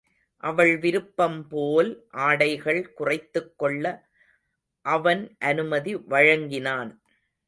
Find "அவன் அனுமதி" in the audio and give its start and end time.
4.85-5.95